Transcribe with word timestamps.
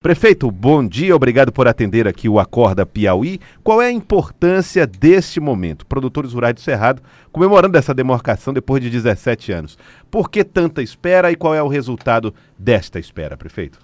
Prefeito, 0.00 0.48
bom 0.48 0.86
dia, 0.86 1.16
obrigado 1.16 1.50
por 1.50 1.66
atender 1.66 2.06
aqui 2.06 2.28
o 2.28 2.38
Acorda 2.38 2.86
Piauí. 2.86 3.40
Qual 3.64 3.82
é 3.82 3.86
a 3.86 3.90
importância 3.90 4.86
deste 4.86 5.40
momento? 5.40 5.84
Produtores 5.84 6.32
Rurais 6.32 6.54
do 6.54 6.60
Cerrado 6.60 7.02
comemorando 7.32 7.76
essa 7.76 7.92
demarcação 7.92 8.54
depois 8.54 8.80
de 8.80 8.90
17 8.90 9.50
anos. 9.50 9.76
Por 10.08 10.30
que 10.30 10.44
tanta 10.44 10.80
espera 10.80 11.32
e 11.32 11.36
qual 11.36 11.52
é 11.52 11.60
o 11.60 11.66
resultado 11.66 12.32
desta 12.56 13.00
espera, 13.00 13.36
prefeito? 13.36 13.80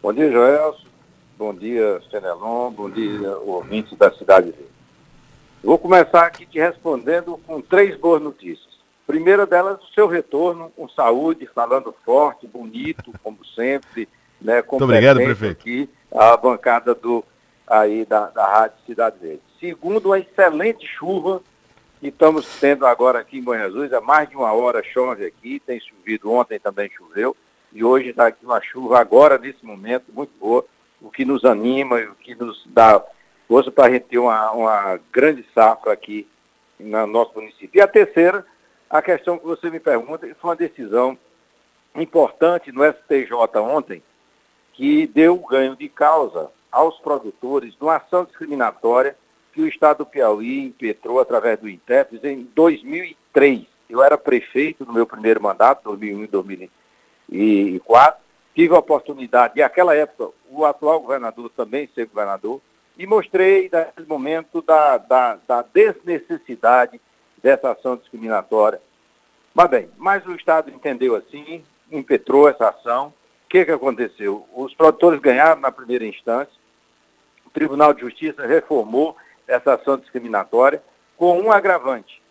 Bom 0.00 0.14
dia, 0.14 0.32
Joelson. 0.32 0.86
Bom 1.36 1.54
dia, 1.54 2.00
Fenelon. 2.10 2.70
Bom 2.70 2.88
dia, 2.88 3.36
ouvintes 3.36 3.98
da 3.98 4.10
Cidade. 4.12 4.54
Vou 5.62 5.76
começar 5.76 6.24
aqui 6.24 6.46
te 6.46 6.58
respondendo 6.58 7.38
com 7.46 7.60
três 7.60 8.00
boas 8.00 8.22
notícias. 8.22 8.70
Primeira 9.06 9.44
delas, 9.44 9.78
o 9.82 9.92
seu 9.92 10.08
retorno 10.08 10.72
com 10.74 10.88
saúde, 10.88 11.46
falando 11.54 11.94
forte, 12.02 12.46
bonito, 12.46 13.12
como 13.22 13.44
sempre 13.44 14.08
né, 14.40 14.62
Muito 14.70 14.84
obrigado, 14.84 15.16
prefeito. 15.16 15.60
aqui 15.60 15.90
a 16.12 16.36
bancada 16.36 16.94
do, 16.94 17.24
aí 17.66 18.04
da, 18.04 18.26
da 18.30 18.46
Rádio 18.46 18.76
Cidade 18.86 19.16
Verde. 19.20 19.42
Segundo, 19.58 20.06
uma 20.06 20.18
excelente 20.18 20.86
chuva 20.86 21.42
que 22.00 22.08
estamos 22.08 22.46
tendo 22.58 22.86
agora 22.86 23.20
aqui 23.20 23.38
em 23.38 23.42
Bom 23.42 23.54
Jesus, 23.54 23.92
há 23.92 24.00
mais 24.00 24.28
de 24.28 24.36
uma 24.36 24.52
hora 24.52 24.82
chove 24.82 25.26
aqui, 25.26 25.60
tem 25.60 25.78
chovido 25.78 26.32
ontem 26.32 26.58
também 26.58 26.90
choveu, 26.90 27.36
e 27.72 27.84
hoje 27.84 28.08
está 28.08 28.28
aqui 28.28 28.44
uma 28.44 28.60
chuva 28.60 28.98
agora, 28.98 29.38
nesse 29.38 29.64
momento, 29.64 30.06
muito 30.12 30.32
boa, 30.40 30.64
o 31.00 31.10
que 31.10 31.24
nos 31.24 31.44
anima 31.44 32.00
e 32.00 32.06
o 32.06 32.14
que 32.14 32.34
nos 32.34 32.62
dá 32.66 33.02
força 33.46 33.70
para 33.70 33.86
a 33.86 33.90
gente 33.90 34.06
ter 34.06 34.18
uma, 34.18 34.50
uma 34.52 35.00
grande 35.12 35.44
safra 35.54 35.92
aqui 35.92 36.26
no 36.78 37.06
nosso 37.06 37.32
município. 37.34 37.78
E 37.78 37.80
a 37.80 37.86
terceira, 37.86 38.44
a 38.88 39.02
questão 39.02 39.38
que 39.38 39.44
você 39.44 39.70
me 39.70 39.78
pergunta, 39.78 40.26
foi 40.40 40.50
uma 40.50 40.56
decisão 40.56 41.18
importante 41.94 42.72
no 42.72 42.82
STJ 42.84 43.32
ontem, 43.58 44.02
que 44.80 45.06
deu 45.06 45.36
ganho 45.36 45.76
de 45.76 45.90
causa 45.90 46.50
aos 46.72 46.98
produtores 47.00 47.76
numa 47.78 47.96
ação 47.96 48.24
discriminatória 48.24 49.14
que 49.52 49.60
o 49.60 49.68
Estado 49.68 49.98
do 49.98 50.06
Piauí 50.06 50.68
impetrou 50.68 51.20
através 51.20 51.58
do 51.58 51.68
INTEPES 51.68 52.24
em 52.24 52.48
2003. 52.54 53.66
Eu 53.90 54.02
era 54.02 54.16
prefeito 54.16 54.86
no 54.86 54.94
meu 54.94 55.06
primeiro 55.06 55.42
mandato, 55.42 55.84
2001 55.84 56.24
e 56.24 56.26
2004. 56.28 58.22
Tive 58.54 58.74
a 58.74 58.78
oportunidade, 58.78 59.52
e 59.56 59.60
naquela 59.60 59.94
época, 59.94 60.32
o 60.48 60.64
atual 60.64 60.98
governador 60.98 61.50
também 61.50 61.86
ser 61.94 62.06
governador, 62.06 62.58
e 62.96 63.06
mostrei, 63.06 63.68
naquele 63.70 64.06
momento, 64.06 64.62
da, 64.62 64.96
da, 64.96 65.38
da 65.46 65.60
desnecessidade 65.60 66.98
dessa 67.42 67.72
ação 67.72 67.96
discriminatória. 67.96 68.80
Mas 69.54 69.68
bem, 69.68 69.90
mas 69.98 70.24
o 70.24 70.34
Estado 70.34 70.70
entendeu 70.70 71.16
assim, 71.16 71.62
impetrou 71.92 72.48
essa 72.48 72.70
ação, 72.70 73.12
que, 73.50 73.64
que 73.64 73.72
aconteceu? 73.72 74.46
Os 74.54 74.72
produtores 74.74 75.20
ganharam 75.20 75.60
na 75.60 75.72
primeira 75.72 76.06
instância, 76.06 76.54
o 77.44 77.50
Tribunal 77.50 77.92
de 77.92 78.02
Justiça 78.02 78.46
reformou 78.46 79.16
essa 79.46 79.74
ação 79.74 79.98
discriminatória 79.98 80.80
com 81.16 81.36
um 81.40 81.50
agravante. 81.50 82.22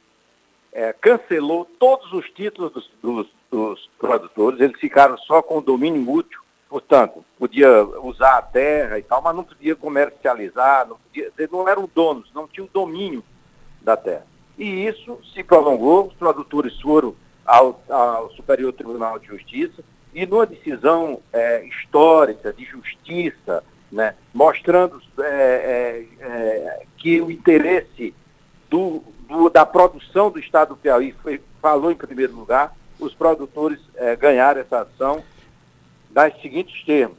É, 0.72 0.94
cancelou 0.94 1.66
todos 1.78 2.14
os 2.14 2.26
títulos 2.30 2.72
dos, 2.72 2.90
dos, 3.02 3.28
dos, 3.52 3.90
produtores, 4.00 4.62
eles 4.62 4.80
ficaram 4.80 5.18
só 5.18 5.42
com 5.42 5.58
o 5.58 5.62
domínio 5.62 6.10
útil, 6.10 6.40
portanto, 6.70 7.26
podia 7.38 7.84
usar 7.84 8.38
a 8.38 8.42
terra 8.42 8.98
e 8.98 9.04
tal, 9.04 9.22
mas 9.22 9.36
não 9.36 9.44
podia 9.44 9.76
comercializar, 9.76 10.88
não, 10.88 10.98
podia, 10.98 11.34
não 11.52 11.68
eram 11.68 11.90
donos, 11.94 12.32
não 12.34 12.48
tinham 12.48 12.70
domínio 12.72 13.24
da 13.82 13.98
terra. 13.98 14.26
E 14.58 14.86
isso 14.86 15.20
se 15.34 15.44
prolongou, 15.44 16.08
os 16.08 16.14
produtores 16.14 16.80
foram 16.80 17.14
ao, 17.46 17.82
ao 17.90 18.32
Superior 18.32 18.72
Tribunal 18.72 19.20
de 19.20 19.28
Justiça, 19.28 19.84
e 20.14 20.26
numa 20.26 20.46
decisão 20.46 21.22
é, 21.32 21.64
histórica, 21.66 22.52
de 22.52 22.66
justiça, 22.66 23.64
né, 23.92 24.16
mostrando 24.34 25.02
é, 25.20 25.24
é, 25.24 26.06
é, 26.26 26.84
que 26.98 27.22
o 27.22 27.32
interesse 27.32 28.14
do, 28.70 29.04
do, 29.28 29.50
da 29.50 29.66
produção 29.66 30.30
do 30.30 30.40
Estado 30.40 30.70
do 30.70 30.78
Piauí 30.78 31.16
foi, 31.24 31.42
falou 31.62 31.92
em 31.92 31.96
primeiro 31.96 32.36
lugar, 32.36 32.76
os 33.00 33.14
produtores 33.14 33.80
é, 33.96 34.16
ganharam 34.16 34.62
essa 34.62 34.82
ação 34.82 35.24
das 36.10 36.40
seguintes 36.42 36.84
termos. 36.84 37.18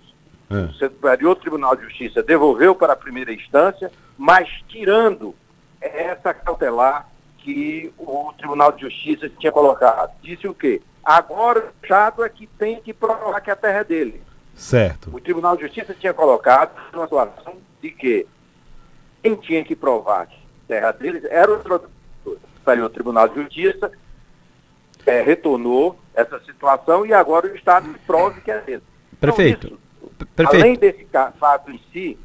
É. 0.50 0.54
O 0.54 0.72
Superior 0.74 1.36
Tribunal 1.36 1.76
de 1.76 1.84
Justiça 1.84 2.22
devolveu 2.22 2.74
para 2.74 2.92
a 2.92 2.96
primeira 2.96 3.32
instância, 3.32 3.90
mas 4.18 4.48
tirando 4.68 5.34
essa 5.80 6.34
cautelar 6.34 7.08
que 7.38 7.92
o 7.96 8.32
Tribunal 8.36 8.72
de 8.72 8.82
Justiça 8.82 9.28
tinha 9.28 9.50
colocado. 9.50 10.12
Disse 10.22 10.46
o 10.46 10.54
quê? 10.54 10.82
Agora 11.04 11.60
o 11.60 11.82
Estado 11.82 12.24
é 12.24 12.28
que 12.28 12.46
tem 12.46 12.80
que 12.80 12.92
provar 12.92 13.40
que 13.40 13.50
a 13.50 13.56
terra 13.56 13.78
é 13.78 13.84
dele. 13.84 14.22
Certo. 14.54 15.10
O 15.14 15.20
Tribunal 15.20 15.56
de 15.56 15.62
Justiça 15.62 15.94
tinha 15.94 16.12
colocado 16.12 16.72
uma 16.92 17.04
situação 17.04 17.56
de 17.80 17.90
que 17.90 18.26
quem 19.22 19.34
tinha 19.36 19.64
que 19.64 19.74
provar 19.74 20.26
que 20.26 20.34
a 20.34 20.68
terra 20.68 20.92
deles 20.92 21.24
era 21.24 21.50
o. 21.52 21.90
Saiu 22.64 22.84
o 22.84 22.90
Tribunal 22.90 23.26
de 23.28 23.36
Justiça, 23.36 23.90
é, 25.06 25.22
retornou 25.22 25.98
essa 26.14 26.38
situação 26.40 27.06
e 27.06 27.12
agora 27.12 27.46
o 27.46 27.56
Estado 27.56 27.88
prove 28.06 28.42
que 28.42 28.50
é 28.50 28.60
dele. 28.60 28.82
Prefeito. 29.18 29.66
Então, 29.66 29.78
isso, 30.02 30.26
Prefeito. 30.36 30.62
Além 30.62 30.76
desse 30.76 31.06
fato 31.38 31.70
em 31.70 31.80
si, 31.90 32.18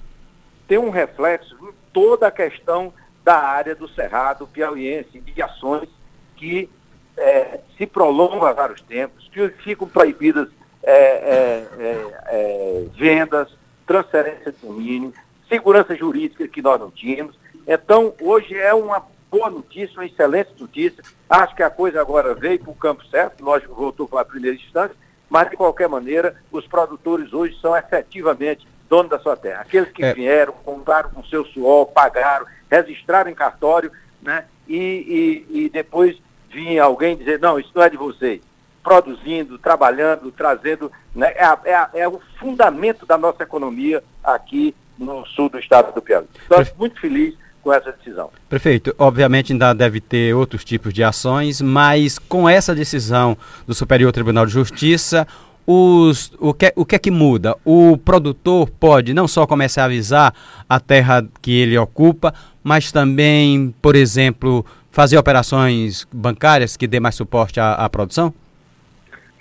tem 0.67 0.77
um 0.77 0.89
reflexo 0.89 1.55
em 1.61 1.73
toda 1.93 2.27
a 2.27 2.31
questão 2.31 2.93
da 3.23 3.37
área 3.39 3.73
do 3.73 3.87
Cerrado 3.87 4.45
piauiense, 4.47 5.19
de 5.19 5.41
ações 5.41 5.89
que 6.35 6.69
é, 7.17 7.59
se 7.77 7.85
prolongam 7.85 8.43
há 8.45 8.53
vários 8.53 8.81
tempos, 8.81 9.29
que 9.31 9.47
ficam 9.49 9.87
proibidas 9.87 10.49
é, 10.83 10.91
é, 10.93 11.67
é, 11.79 12.21
é, 12.27 12.85
vendas, 12.95 13.49
transferência 13.85 14.51
de 14.51 14.57
domínio, 14.65 15.13
segurança 15.49 15.95
jurídica 15.95 16.47
que 16.47 16.61
nós 16.61 16.79
não 16.79 16.91
tínhamos. 16.91 17.37
Então, 17.67 18.13
hoje 18.21 18.55
é 18.55 18.73
uma 18.73 19.03
boa 19.31 19.49
notícia, 19.49 19.97
uma 19.97 20.05
excelente 20.05 20.51
notícia. 20.59 21.03
Acho 21.29 21.55
que 21.55 21.63
a 21.63 21.69
coisa 21.69 21.99
agora 21.99 22.33
veio 22.33 22.59
para 22.59 22.71
o 22.71 22.75
campo 22.75 23.05
certo, 23.07 23.43
lógico, 23.43 23.73
voltou 23.73 24.07
para 24.07 24.21
a 24.21 24.25
primeira 24.25 24.55
instância, 24.55 24.95
mas 25.29 25.49
de 25.49 25.57
qualquer 25.57 25.89
maneira, 25.89 26.35
os 26.51 26.67
produtores 26.67 27.33
hoje 27.33 27.57
são 27.59 27.75
efetivamente 27.75 28.67
donos 28.87 29.09
da 29.09 29.19
sua 29.19 29.35
terra. 29.35 29.61
Aqueles 29.61 29.91
que 29.91 30.03
é. 30.03 30.13
vieram, 30.13 30.53
compraram 30.63 31.09
com 31.09 31.23
seu 31.23 31.43
suor, 31.45 31.87
pagaram, 31.87 32.45
registraram 32.69 33.29
em 33.29 33.35
cartório, 33.35 33.91
né? 34.21 34.45
E, 34.67 35.45
e, 35.49 35.65
e 35.65 35.69
depois 35.69 36.17
vinha 36.55 36.83
alguém 36.83 37.17
dizer, 37.17 37.39
não, 37.39 37.59
isso 37.59 37.69
não 37.75 37.83
é 37.83 37.89
de 37.89 37.97
vocês. 37.97 38.41
Produzindo, 38.81 39.57
trabalhando, 39.59 40.31
trazendo, 40.31 40.91
né? 41.13 41.33
é, 41.35 41.43
a, 41.43 41.59
é, 41.65 41.75
a, 41.75 41.89
é 41.93 42.07
o 42.07 42.21
fundamento 42.39 43.05
da 43.05 43.17
nossa 43.17 43.43
economia 43.43 44.01
aqui 44.23 44.73
no 44.97 45.25
sul 45.25 45.49
do 45.49 45.59
estado 45.59 45.93
do 45.93 46.01
Piauí. 46.01 46.25
Estou 46.41 46.65
muito 46.77 46.99
feliz 47.01 47.35
com 47.61 47.73
essa 47.73 47.91
decisão. 47.91 48.29
Prefeito, 48.47 48.95
obviamente 48.97 49.51
ainda 49.51 49.73
deve 49.73 49.99
ter 49.99 50.33
outros 50.35 50.63
tipos 50.63 50.93
de 50.93 51.03
ações, 51.03 51.59
mas 51.59 52.17
com 52.17 52.47
essa 52.47 52.73
decisão 52.73 53.35
do 53.67 53.73
Superior 53.73 54.11
Tribunal 54.11 54.45
de 54.45 54.53
Justiça, 54.53 55.27
os, 55.67 56.31
o, 56.39 56.53
que, 56.53 56.71
o 56.75 56.85
que 56.85 56.95
é 56.95 56.99
que 56.99 57.09
muda? 57.09 57.57
O 57.65 57.97
produtor 57.97 58.69
pode 58.69 59.13
não 59.15 59.27
só 59.27 59.47
avisar 59.81 60.33
a 60.69 60.79
terra 60.79 61.27
que 61.41 61.59
ele 61.59 61.75
ocupa, 61.75 62.33
mas 62.63 62.91
também, 62.91 63.73
por 63.81 63.95
exemplo, 63.95 64.63
fazer 64.95 65.17
operações 65.17 66.07
bancárias 66.09 66.77
que 66.77 66.87
dê 66.87 67.01
mais 67.01 67.15
suporte 67.15 67.59
à, 67.59 67.73
à 67.73 67.89
produção? 67.89 68.33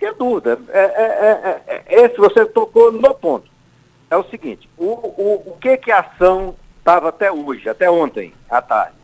Que 0.00 0.10
dúvida. 0.14 0.58
É, 0.68 0.80
é, 0.80 1.62
é, 1.68 1.84
é, 1.86 2.04
esse 2.04 2.16
você 2.16 2.44
tocou 2.44 2.90
no 2.90 3.14
ponto. 3.14 3.48
É 4.10 4.16
o 4.16 4.24
seguinte, 4.24 4.68
o, 4.76 4.84
o, 4.84 5.42
o 5.52 5.56
que 5.60 5.76
que 5.76 5.92
a 5.92 6.00
ação 6.00 6.56
estava 6.76 7.08
até 7.08 7.30
hoje, 7.30 7.68
até 7.68 7.88
ontem 7.88 8.34
à 8.50 8.60
tarde? 8.60 8.96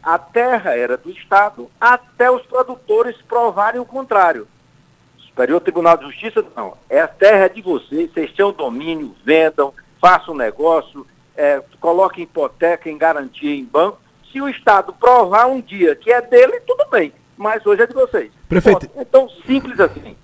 A 0.00 0.16
terra 0.16 0.76
era 0.76 0.96
do 0.96 1.10
Estado 1.10 1.68
até 1.80 2.30
os 2.30 2.46
produtores 2.46 3.20
provarem 3.22 3.80
o 3.80 3.84
contrário. 3.84 4.46
O 5.18 5.22
Superior 5.22 5.60
Tribunal 5.60 5.96
de 5.96 6.04
Justiça, 6.04 6.44
não. 6.54 6.76
É 6.88 7.00
a 7.00 7.08
terra 7.08 7.48
de 7.48 7.60
vocês, 7.60 8.12
vocês 8.12 8.32
têm 8.32 8.44
o 8.44 8.52
domínio, 8.52 9.16
vendam, 9.24 9.74
façam 10.00 10.36
negócio, 10.36 11.04
é, 11.36 11.60
coloquem 11.80 12.22
hipoteca 12.22 12.88
em 12.88 12.96
garantia 12.96 13.52
em 13.52 13.64
banco, 13.64 13.98
se 14.36 14.40
o 14.40 14.48
Estado 14.50 14.92
provar 14.92 15.46
um 15.46 15.62
dia 15.62 15.96
que 15.96 16.12
é 16.12 16.20
dele, 16.20 16.60
tudo 16.60 16.86
bem. 16.90 17.10
Mas 17.38 17.64
hoje 17.64 17.82
é 17.82 17.86
de 17.86 17.94
vocês. 17.94 18.30
Prefeito. 18.46 18.88
É 18.94 19.04
tão 19.04 19.28
simples 19.46 19.80
assim. 19.80 20.14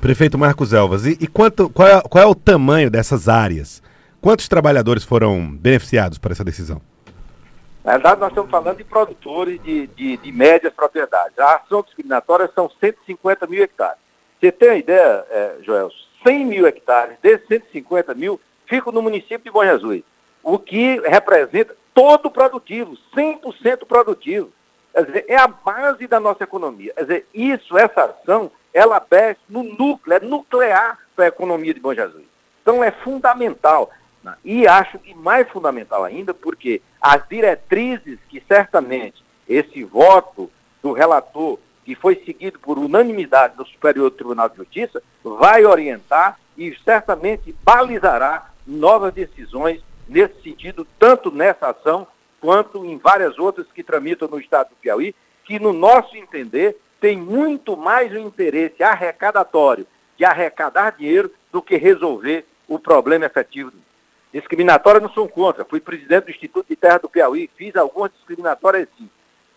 Prefeito 0.00 0.38
Marcos 0.38 0.72
Elvas, 0.72 1.04
e, 1.04 1.18
e 1.20 1.26
quanto, 1.26 1.68
qual, 1.68 1.88
é, 1.88 2.00
qual 2.00 2.24
é 2.24 2.26
o 2.26 2.34
tamanho 2.34 2.90
dessas 2.90 3.28
áreas? 3.28 3.82
Quantos 4.20 4.48
trabalhadores 4.48 5.04
foram 5.04 5.50
beneficiados 5.56 6.16
por 6.16 6.30
essa 6.30 6.44
decisão? 6.44 6.80
Na 7.84 7.92
verdade, 7.92 8.20
nós 8.20 8.28
estamos 8.30 8.50
falando 8.50 8.76
de 8.78 8.84
produtores 8.84 9.60
de, 9.62 9.88
de, 9.88 10.16
de 10.16 10.32
médias 10.32 10.72
propriedades. 10.72 11.38
A 11.38 11.56
ação 11.56 11.82
discriminatória 11.82 12.50
são 12.54 12.70
150 12.80 13.46
mil 13.46 13.62
hectares. 13.62 13.98
Você 14.40 14.52
tem 14.52 14.68
uma 14.68 14.76
ideia, 14.76 15.24
é, 15.30 15.56
Joel? 15.62 15.90
100 16.24 16.46
mil 16.46 16.66
hectares 16.66 17.16
desses 17.20 17.46
150 17.48 18.14
mil 18.14 18.40
ficam 18.66 18.92
no 18.92 19.02
município 19.02 19.40
de 19.40 19.50
Bom 19.50 19.64
Jesus, 19.64 20.02
o 20.42 20.58
que 20.58 21.00
representa 21.00 21.74
todo 21.94 22.30
produtivo, 22.30 22.96
100% 23.14 23.86
produtivo. 23.86 24.52
Quer 24.92 25.06
dizer, 25.06 25.24
é 25.28 25.36
a 25.36 25.46
base 25.46 26.06
da 26.06 26.18
nossa 26.18 26.44
economia. 26.44 26.92
Quer 26.94 27.02
dizer, 27.02 27.26
isso, 27.32 27.78
essa 27.78 28.04
ação, 28.04 28.50
ela 28.72 28.98
desce 28.98 29.40
no 29.48 29.62
núcleo, 29.62 30.16
é 30.16 30.20
nuclear 30.20 30.98
para 31.14 31.26
a 31.26 31.28
economia 31.28 31.74
de 31.74 31.80
Bom 31.80 31.94
Jesus. 31.94 32.24
Então 32.62 32.82
é 32.82 32.90
fundamental. 32.90 33.90
E 34.44 34.66
acho 34.66 34.98
que 34.98 35.14
mais 35.14 35.48
fundamental 35.48 36.04
ainda, 36.04 36.34
porque 36.34 36.82
as 37.00 37.26
diretrizes 37.28 38.18
que 38.28 38.42
certamente 38.46 39.24
esse 39.48 39.82
voto 39.82 40.50
do 40.82 40.92
relator, 40.92 41.58
que 41.84 41.94
foi 41.94 42.22
seguido 42.24 42.58
por 42.58 42.78
unanimidade 42.78 43.56
do 43.56 43.66
Superior 43.66 44.10
Tribunal 44.10 44.48
de 44.48 44.56
Justiça, 44.56 45.02
vai 45.24 45.64
orientar 45.64 46.38
e 46.56 46.76
certamente 46.84 47.54
balizará 47.64 48.50
novas 48.66 49.12
decisões 49.12 49.82
nesse 50.10 50.42
sentido, 50.42 50.86
tanto 50.98 51.30
nessa 51.30 51.68
ação 51.70 52.06
quanto 52.40 52.84
em 52.84 52.98
várias 52.98 53.38
outras 53.38 53.66
que 53.72 53.82
tramitam 53.82 54.26
no 54.28 54.40
Estado 54.40 54.70
do 54.70 54.76
Piauí, 54.76 55.14
que 55.44 55.58
no 55.58 55.72
nosso 55.72 56.16
entender 56.16 56.76
tem 57.00 57.16
muito 57.16 57.76
mais 57.76 58.12
o 58.12 58.18
interesse 58.18 58.82
arrecadatório 58.82 59.86
de 60.18 60.24
arrecadar 60.24 60.96
dinheiro 60.96 61.30
do 61.52 61.62
que 61.62 61.76
resolver 61.76 62.44
o 62.68 62.78
problema 62.78 63.26
efetivo. 63.26 63.72
Discriminatórias 64.32 65.02
não 65.02 65.10
sou 65.10 65.28
contra. 65.28 65.64
Fui 65.64 65.80
presidente 65.80 66.24
do 66.24 66.30
Instituto 66.30 66.68
de 66.68 66.76
Terra 66.76 66.98
do 66.98 67.08
Piauí, 67.08 67.50
fiz 67.56 67.74
algumas 67.74 68.12
discriminatórias 68.12 68.88
sim. 68.98 69.08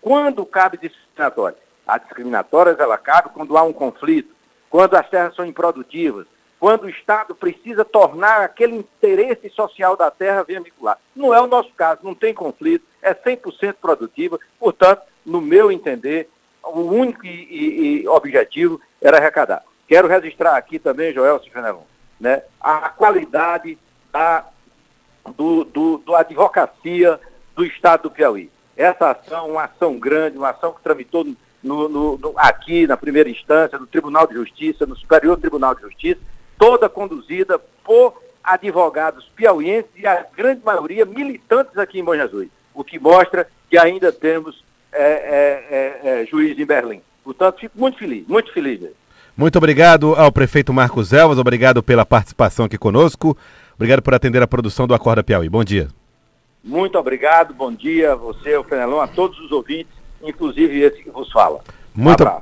Quando 0.02 0.46
cabe 0.46 0.78
discriminatória? 0.78 1.58
As 1.86 2.02
discriminatórias 2.02 2.80
ela 2.80 2.98
cabe 2.98 3.30
quando 3.34 3.58
há 3.58 3.64
um 3.64 3.74
conflito, 3.74 4.34
quando 4.70 4.96
as 4.96 5.08
terras 5.10 5.36
são 5.36 5.46
improdutivas, 5.46 6.26
quando 6.64 6.86
o 6.86 6.90
Estado 6.90 7.36
precisa 7.36 7.84
tornar 7.84 8.40
aquele 8.40 8.78
interesse 8.78 9.50
social 9.50 9.98
da 9.98 10.10
terra 10.10 10.46
vincular. 10.46 10.98
Não 11.14 11.34
é 11.34 11.42
o 11.42 11.46
nosso 11.46 11.70
caso, 11.74 12.00
não 12.04 12.16
tem 12.16 12.34
conflito, 12.34 12.86
é 13.02 13.14
100% 13.14 13.74
produtiva, 13.82 14.40
portanto, 14.58 15.02
no 15.26 15.42
meu 15.42 15.70
entender, 15.70 16.30
o 16.64 16.80
único 16.80 17.26
e, 17.26 18.04
e, 18.04 18.08
objetivo 18.08 18.80
era 19.02 19.18
arrecadar. 19.18 19.62
Quero 19.90 20.08
registrar 20.08 20.56
aqui 20.56 20.80
também, 20.80 21.14
Joel 21.14 21.42
Fenelon, 21.42 21.82
né, 22.18 22.44
a 22.62 22.88
qualidade 22.88 23.78
da, 24.10 24.48
do, 25.36 25.66
do, 25.66 25.98
do 25.98 26.16
advocacia 26.16 27.20
do 27.58 27.66
Estado 27.66 28.04
do 28.04 28.12
Piauí. 28.12 28.50
Essa 28.78 29.12
ação, 29.12 29.50
uma 29.50 29.66
ação 29.66 30.00
grande, 30.00 30.38
uma 30.38 30.52
ação 30.52 30.72
que 30.72 30.82
tramitou 30.82 31.26
no, 31.62 31.90
no, 31.90 32.18
no, 32.18 32.34
aqui 32.38 32.88
na 32.88 32.96
primeira 32.96 33.30
instância, 33.30 33.78
no 33.78 33.86
Tribunal 33.86 34.26
de 34.26 34.36
Justiça, 34.36 34.86
no 34.86 34.96
Superior 34.96 35.38
Tribunal 35.38 35.76
de 35.76 35.82
Justiça, 35.82 36.22
toda 36.64 36.88
conduzida 36.88 37.60
por 37.84 38.24
advogados 38.42 39.30
piauienses 39.36 39.92
e 39.98 40.08
a 40.08 40.26
grande 40.34 40.62
maioria 40.64 41.06
militantes 41.06 41.78
aqui 41.78 42.00
em 42.00 42.04
Bom 42.06 42.16
Jesus, 42.16 42.48
o 42.74 42.86
que 42.86 42.98
mostra 42.98 43.50
que 43.70 43.78
ainda 43.78 44.14
temos 44.14 44.64
é, 44.94 45.04
é, 45.04 46.10
é, 46.10 46.22
é 46.22 46.26
juiz 46.26 46.58
em 46.58 46.66
Berlim. 46.66 47.02
Portanto, 47.22 47.60
fico 47.60 47.78
muito 47.78 47.98
feliz, 47.98 48.26
muito 48.30 48.54
feliz. 48.54 48.80
Muito 49.36 49.58
obrigado 49.58 50.16
ao 50.16 50.32
prefeito 50.32 50.72
Marcos 50.72 51.12
Elvas, 51.12 51.38
obrigado 51.38 51.84
pela 51.84 52.06
participação 52.06 52.64
aqui 52.64 52.78
conosco, 52.78 53.38
obrigado 53.76 54.02
por 54.02 54.14
atender 54.14 54.42
a 54.42 54.48
produção 54.48 54.88
do 54.88 54.94
Acorda 54.94 55.22
Piauí. 55.22 55.50
Bom 55.50 55.66
dia. 55.66 55.90
Muito 56.64 56.98
obrigado, 56.98 57.54
bom 57.54 57.74
dia 57.74 58.14
a 58.14 58.16
você, 58.16 58.56
o 58.56 58.64
Fenelon, 58.64 59.02
a 59.02 59.08
todos 59.08 59.38
os 59.40 59.52
ouvintes, 59.52 59.92
inclusive 60.22 60.80
esse 60.80 61.04
que 61.04 61.10
vos 61.10 61.30
fala. 61.30 61.60
Muito, 61.94 62.24
um 62.24 62.40